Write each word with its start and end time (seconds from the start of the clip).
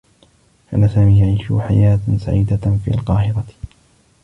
كان 0.71 0.87
سامي 0.89 1.19
يعيش 1.19 1.53
حياة 1.53 1.99
سعيدة 2.17 2.77
في 2.85 2.91
القاهرة. 2.91 3.43